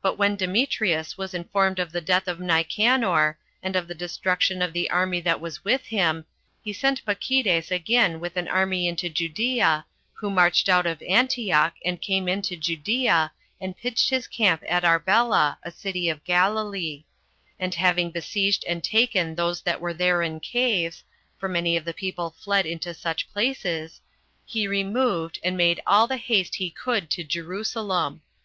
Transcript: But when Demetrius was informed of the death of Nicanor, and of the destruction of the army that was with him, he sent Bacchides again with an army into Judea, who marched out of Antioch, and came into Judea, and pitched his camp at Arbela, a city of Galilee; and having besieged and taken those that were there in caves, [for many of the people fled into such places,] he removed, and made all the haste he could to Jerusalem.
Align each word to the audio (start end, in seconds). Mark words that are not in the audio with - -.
But 0.02 0.18
when 0.18 0.34
Demetrius 0.34 1.16
was 1.16 1.34
informed 1.34 1.78
of 1.78 1.92
the 1.92 2.00
death 2.00 2.26
of 2.26 2.40
Nicanor, 2.40 3.38
and 3.62 3.76
of 3.76 3.86
the 3.86 3.94
destruction 3.94 4.60
of 4.60 4.72
the 4.72 4.90
army 4.90 5.20
that 5.20 5.40
was 5.40 5.64
with 5.64 5.84
him, 5.86 6.24
he 6.64 6.72
sent 6.72 7.04
Bacchides 7.04 7.70
again 7.70 8.18
with 8.18 8.36
an 8.36 8.48
army 8.48 8.88
into 8.88 9.08
Judea, 9.08 9.86
who 10.14 10.30
marched 10.30 10.68
out 10.68 10.84
of 10.84 11.00
Antioch, 11.02 11.74
and 11.84 12.02
came 12.02 12.28
into 12.28 12.56
Judea, 12.56 13.30
and 13.60 13.76
pitched 13.76 14.10
his 14.10 14.26
camp 14.26 14.64
at 14.68 14.82
Arbela, 14.82 15.58
a 15.62 15.70
city 15.70 16.08
of 16.08 16.24
Galilee; 16.24 17.04
and 17.56 17.76
having 17.76 18.10
besieged 18.10 18.64
and 18.66 18.82
taken 18.82 19.36
those 19.36 19.60
that 19.60 19.80
were 19.80 19.94
there 19.94 20.22
in 20.22 20.40
caves, 20.40 21.04
[for 21.38 21.48
many 21.48 21.76
of 21.76 21.84
the 21.84 21.94
people 21.94 22.34
fled 22.36 22.66
into 22.66 22.92
such 22.92 23.30
places,] 23.32 24.00
he 24.44 24.66
removed, 24.66 25.38
and 25.44 25.56
made 25.56 25.78
all 25.86 26.08
the 26.08 26.16
haste 26.16 26.56
he 26.56 26.68
could 26.68 27.08
to 27.10 27.22
Jerusalem. 27.22 28.22